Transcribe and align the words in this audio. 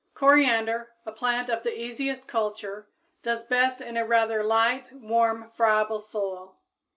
_Coriander, 0.15 0.93
a 1.05 1.11
plant 1.11 1.47
of 1.51 1.61
the 1.61 1.79
easiest 1.79 2.27
culture, 2.27 2.89
does 3.21 3.43
best 3.45 3.81
in 3.81 3.97
a 3.97 4.03
rather 4.03 4.43
light, 4.43 4.89
warm, 4.91 5.51
friable 5.51 5.99
soil. 5.99 6.57